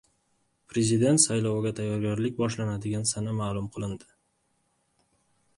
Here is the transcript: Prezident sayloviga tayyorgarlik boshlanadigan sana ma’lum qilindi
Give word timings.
Prezident 0.71 1.19
sayloviga 1.23 1.73
tayyorgarlik 1.81 2.35
boshlanadigan 2.41 3.07
sana 3.13 3.37
ma’lum 3.43 3.71
qilindi 3.77 4.11